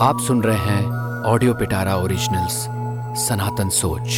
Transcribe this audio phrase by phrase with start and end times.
[0.00, 0.86] आप सुन रहे हैं
[1.24, 2.52] ऑडियो पिटारा ओरिजिनल्स,
[3.28, 4.08] सनातन सोच।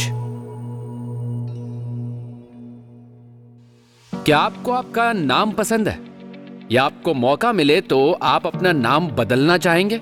[4.25, 5.99] क्या आपको आपका नाम पसंद है?
[6.71, 9.97] या आपको मौका मिले तो आप अपना नाम बदलना चाहेंगे?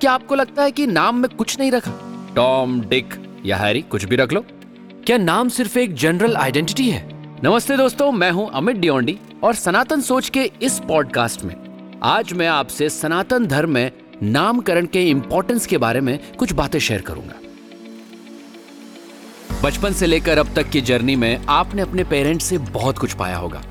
[0.00, 1.92] क्या आपको लगता है कि नाम में कुछ नहीं रखा?
[2.36, 3.14] टॉम, डिक
[3.46, 4.44] या हैरी, कुछ भी रख लो।
[5.06, 7.08] क्या नाम सिर्फ़ एक जनरल आइडेंटिटी है?
[7.44, 11.54] नमस्ते दोस्तों, मैं हूँ अमित डियोंडी और सनातन सोच के इस पॉडकास्ट में
[12.02, 17.00] आज मैं आपसे सनातन धर्म में नामकरण के इंपॉर्टेंस के बारे में कुछ बातें शेयर
[17.00, 17.34] करूँगा।
[19.64, 23.36] बचपन से लेकर अब तक की जर्नी में आपने अपने पेरेंट्स से बहुत कुछ पाया
[23.36, 23.62] होगा।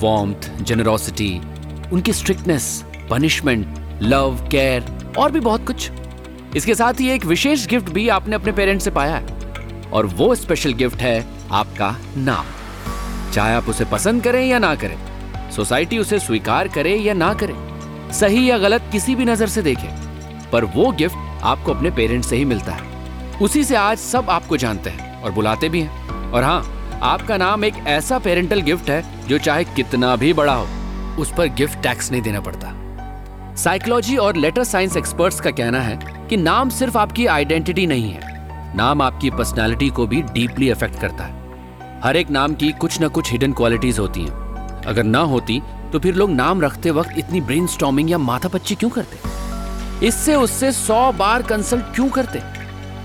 [0.00, 1.30] वॉम्थ जेनरोसिटी
[1.92, 3.66] उनकी स्ट्रिक्टनेस पनिशमेंट
[4.02, 5.90] लव केयर और भी बहुत कुछ।
[6.56, 10.34] इसके साथ ही एक विशेष गिफ्ट भी आपने अपने पेरेंट्स से पाया है और वो
[10.34, 12.46] स्पेशल गिफ्ट है आपका नाम।
[13.32, 14.96] चाहे आप उसे पसंद करें या ना करें
[15.50, 17.54] सोसाइटी उसे स्वीकार करे या ना करे
[18.14, 19.88] सही या गलत किसी भी नज़र से देखें,
[20.50, 24.56] पर वो गिफ्ट आपको अपने पेरेंट्स से ही मिलता है। उसी से आज सब आपको
[24.56, 29.02] जानते हैं और बुलाते भी हैं। और हाँ आपका नाम एक ऐसा पेरेंटल गिफ्ट है
[29.28, 30.66] जो चाहे कितना भी बड़ा हो,
[31.18, 32.72] उस पर गिफ्ट टैक्स नहीं देना पड़ता।
[33.54, 35.98] साइकोलॉजी और लेटर साइंस एक्सपर्ट्स का कहना है
[36.28, 38.32] कि नाम सिर्फ़ आपकी आइडेंटिटी नहीं है,
[38.76, 41.42] नाम आपकी पर्सनालिटी को भी डीपली अफेक्ट करता है।
[42.02, 44.43] हर एक नाम की कुछ ना कुछ हिडन क्वालिटीज होती हैं।
[44.86, 45.60] अगर ना होती
[45.92, 50.06] तो फिर लोग नाम रखते वक्त इतनी ब्रेन या माथापच्ची क्यों करते?
[50.06, 52.40] इससे उससे सौ बार कंसल्ट क्यों करते?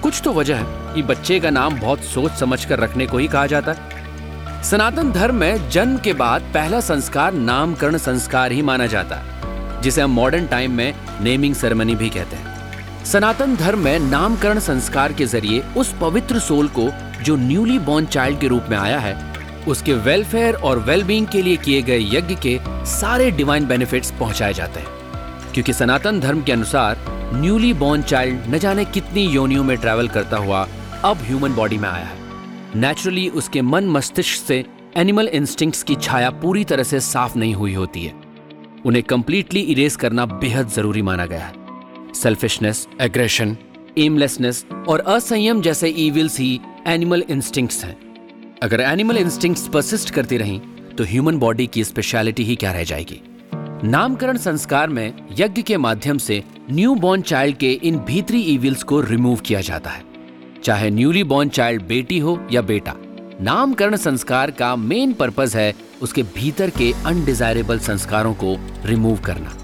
[0.04, 3.28] कुछ तो वजह है कि बच्चे का नाम बहुत सोच समझ कर रखने को ही
[3.28, 8.86] कहा जाता है। सनातन धर्म में जन्म के बाद पहला संस्कार नामकरण संस्कार ही माना
[8.86, 14.00] जाता है, जिसे हम मॉडर्न टाइम में नेमिंग सेरेमनी भी कहते हैं। सनातन धर्म में
[14.00, 16.90] नामकरण संस्कार के ज़रिए उस पवित्र सोल को
[17.24, 19.29] जो न्यूली बॉर्न चाइल्ड के रूप में आया है
[19.68, 24.80] उसके वेलफेयर और वेलबींग के लिए किए गए यज्ञ के सारे डिवाइन बेनिफिट्स पहुँचाए जाते
[24.80, 24.98] हैं।
[25.54, 26.98] क्योंकि सनातन धर्म के अनुसार
[27.34, 30.68] न्यूली बॉर्न चाइल्ड न जाने कितनी योनियों में ट्रैवल करता हुआ
[31.04, 32.18] अब ह्यूमन बॉडी में आया है।
[32.76, 34.66] नेचुरली उसके मन मस्तिष्क से
[34.98, 38.14] एनिमल इंस्टिंक्ट्स की छाया पूरी तरह से साफ़ नहीं हुई होती है।
[38.86, 43.58] उन्हें कंप्लीटली इरेज करना बेहद ज़रूरी माना गया है। सेल्फिशनेस एग्रेशन
[43.98, 48.09] एमलेसनेस और असंयम जैसे इविल्स ही एनिमल इंस्टिंक्ट्स हैं।
[48.64, 50.60] अगर एनिमल इंस्टिंक्ट्स परसिस्ट करती रहीं
[50.98, 53.22] तो ह्यूमन बॉडी की स्पेशलिटी ही क्या रह जाएगी?
[53.84, 59.02] नामकरण संस्कार में यज्ञ के माध्यम से न्यू बॉर्न चाइल्ड के इन भीतरी इविल्स को
[59.02, 60.04] रिमूव किया जाता है।
[60.64, 62.96] चाहे न्यूली बॉर्न चाइल्ड बेटी हो या बेटा,
[63.42, 68.56] नामकरण संस्कार का मेन पर्पज है उसके भीतर के अनडिजायरेबल संस्कारों को
[68.86, 69.58] रिमूव करना।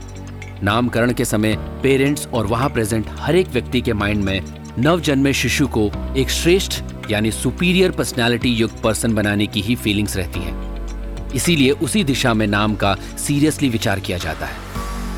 [0.64, 4.42] नामकरण के समय पेरेंट्स और वहाँ प्रेजेंट हर एक व्यक्ति के माइंड में
[4.80, 10.40] नवजन्मे शिशु को एक श्रेष्ठ यानी सुपीरियर पर्सनालिटी युक्त पर्सन बनाने की ही फीलिंग्स रहती
[10.40, 14.56] हैं। इसीलिए उसी दिशा में नाम का सीरियसली विचार किया जाता है।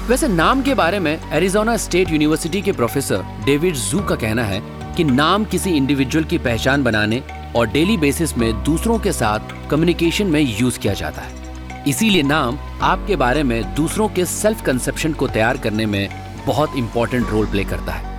[0.07, 4.61] वैसे नाम के बारे में एरिजोना स्टेट यूनिवर्सिटी के प्रोफेसर डेविड जू का कहना है
[4.95, 7.23] कि नाम किसी इंडिविजुअल की पहचान बनाने
[7.55, 12.57] और डेली बेसिस में दूसरों के साथ कम्युनिकेशन में यूज़ किया जाता है। इसीलिए नाम
[12.81, 16.09] आपके बारे में दूसरों के सेल्फ कंसेप्शन को तैयार करने में
[16.45, 18.16] बहुत इंपॉर्टेंट रोल प्ले करता है।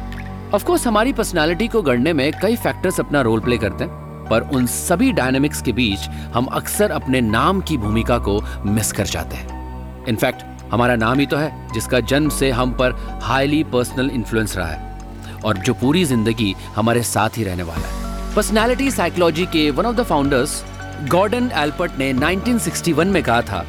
[0.54, 4.66] ऑफकोर्स हमारी पर्सनालिटी को गढ़ने में कई फैक्टर्स अपना रोल प्ले करते हैं, पर उन
[4.66, 10.06] सभी डायनेमिक्स के बीच हम अक्सर अपने नाम की भूमिका को मिस कर जाते हैं।
[10.08, 14.68] इनफैक्ट हमारा नाम ही तो है, जिसका जन्म से हम पर हाईली पर्सनल इन्फ्लुएंस रहा
[14.68, 19.86] है, और जो पूरी ज़िंदगी हमारे साथ ही रहने वाला है। पर्सनैलिटी साइकोलॉजी के one
[19.86, 20.62] of the founders
[21.08, 23.64] Gordon Allport ने 1961 में कहा था,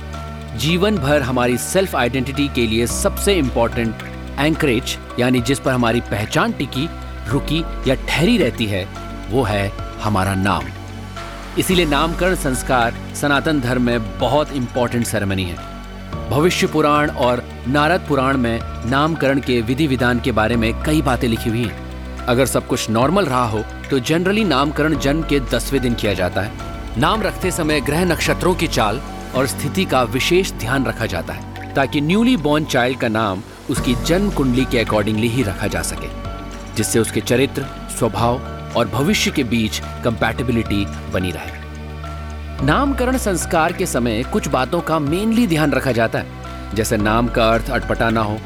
[0.58, 4.08] जीवन भर हमारी सेल्फ आइडेंटिटी के लिए सबसे इंपॉर्टेंट
[4.40, 6.88] एंकरेज, यानी जिस पर हमारी पहचान टिकी,
[7.28, 8.88] रुकी या ठहरी रहती है,
[9.30, 9.68] वो है
[10.04, 10.68] हमारा नाम।
[11.58, 15.68] इसीलिए नामकरण संस्कार सनातन धर्म में बहुत इंपॉर्टेंट सेरेमनी है।
[16.30, 21.28] भविष्य पुराण और नारद पुराण में नामकरण के विधि विधान के बारे में कई बातें
[21.28, 25.82] लिखी हुई हैं। अगर सब कुछ नॉर्मल रहा हो तो जनरली नामकरण जन्म के दसवें
[25.82, 29.02] दिन किया जाता है। नाम रखते समय ग्रह नक्षत्रों की चाल
[29.36, 33.96] और स्थिति का विशेष ध्यान रखा जाता है, ताकि न्यूली बॉर्न चाइल्ड का नाम उसकी
[34.06, 36.08] जन्म कुंडली के अकॉर्डिंगली ही रखा जा सके,
[36.76, 37.66] जिससे उसके चरित्र,
[38.00, 38.42] स्वभाव
[38.78, 45.48] और भविष्य के बीच कंपैटिबिलिटी बनी रहे। नामकरण संस्कार के समय कुछ बातों का मेनली
[45.48, 48.38] ध्यान रखा जाता है, जैसे नाम का अर्थ अटपटा ना हो।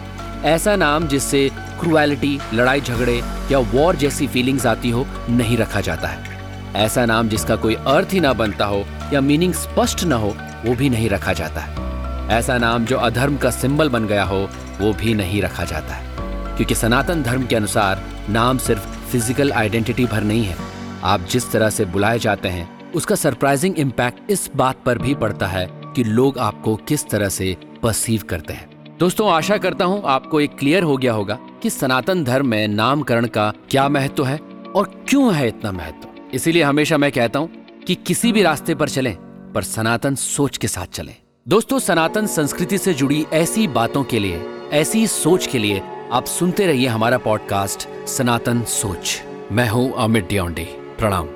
[0.45, 1.49] ऐसा नाम जिससे
[1.79, 3.21] क्रुएलिटी लड़ाई झगड़े
[3.51, 6.31] या वॉर जैसी फीलिंग्स आती हो, नहीं रखा जाता है।
[6.75, 8.83] ऐसा नाम जिसका कोई अर्थ ही ना बनता हो
[9.13, 10.35] या मीनिंग स्पष्ट ना हो,
[10.65, 11.81] वो भी नहीं रखा जाता है।
[12.29, 14.47] ऐसा नाम जो अधर्म का सिंबल बन गया हो
[14.81, 20.05] वो भी नहीं रखा जाता है। क्योंकि सनातन धर्म के अनुसार नाम सिर्फ़ फ़िज़िकल आइडेंटिटी
[20.05, 20.55] भर नहीं है।
[21.03, 25.47] आप जिस तरह से बुलाए जाते हैं, उसका सरप्राइजिंग इम्पैक्ट इस बात पर भी पड़ता
[25.47, 30.41] है कि लोग आपको किस तरह से परसीव करते हैं। दोस्तों, आशा करता हूँ आपको
[30.41, 34.37] एक क्लियर हो गया होगा कि सनातन धर्म में नामकरण का क्या महत्व है
[34.75, 37.49] और क्यों है इतना महत्व। इसीलिए हमेशा मैं कहता हूँ
[37.87, 39.15] कि किसी भी रास्ते पर चलें,
[39.53, 41.15] पर सनातन सोच के साथ चलें।
[41.47, 44.37] दोस्तों, सनातन संस्कृति से जुड़ी ऐसी बातों के लिए
[44.73, 45.81] ऐसी सोच के लिए
[46.11, 49.21] आप सुनते रहिए हमारा पॉडकास्ट, सनातन सोच।
[49.51, 50.63] मैं हूँ अमित डियोंडे
[50.99, 51.27] प्रणाम।